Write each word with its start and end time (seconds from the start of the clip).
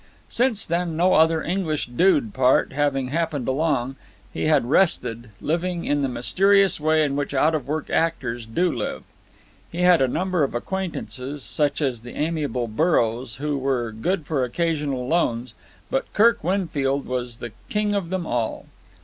Since 0.29 0.65
then, 0.65 0.97
no 0.97 1.13
other 1.13 1.43
English 1.43 1.85
dude 1.85 2.33
part 2.33 2.71
having 2.73 3.09
happened 3.09 3.47
along, 3.47 3.97
he 4.33 4.45
had 4.45 4.65
rested, 4.65 5.29
living 5.39 5.85
in 5.85 6.01
the 6.01 6.09
mysterious 6.09 6.79
way 6.79 7.03
in 7.03 7.15
which 7.15 7.35
out 7.35 7.53
of 7.53 7.67
work 7.67 7.91
actors 7.91 8.47
do 8.47 8.71
live. 8.71 9.03
He 9.71 9.81
had 9.83 10.01
a 10.01 10.07
number 10.07 10.41
of 10.41 10.55
acquaintances, 10.55 11.43
such 11.43 11.83
as 11.83 12.01
the 12.01 12.15
amiable 12.17 12.67
Burrows, 12.67 13.35
who 13.35 13.59
were 13.59 13.91
good 13.91 14.25
for 14.25 14.43
occasional 14.43 15.07
loans, 15.07 15.53
but 15.91 16.11
Kirk 16.13 16.43
Winfield 16.43 17.05
was 17.05 17.37
the 17.37 17.51
king 17.69 17.93
of 17.93 18.09
them 18.09 18.25
all. 18.25 18.65